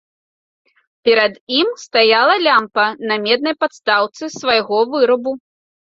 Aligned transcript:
Перад 1.07 1.33
ім 1.59 1.69
стаяла 1.83 2.35
лямпа 2.47 2.87
на 3.11 3.15
меднай 3.27 3.55
падстаўцы 3.65 4.23
свайго 4.41 4.77
вырабу. 4.95 5.31